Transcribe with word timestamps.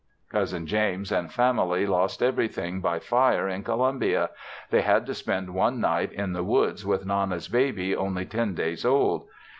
Cousin 0.31 0.65
James 0.65 1.11
and 1.11 1.31
family 1.31 1.85
lost 1.85 2.23
everything 2.23 2.81
by 2.81 2.97
fire 2.97 3.47
in 3.47 3.61
Columbia 3.63 4.31
They 4.71 4.81
had 4.81 5.05
to 5.05 5.13
spend 5.13 5.53
one 5.53 5.79
night 5.79 6.11
in 6.11 6.33
the 6.33 6.43
woods 6.43 6.83
with 6.83 7.05
Nana's 7.05 7.47
baby 7.47 7.95
only 7.95 8.25
ten 8.25 8.55
days 8.55 8.83
old. 8.83 9.27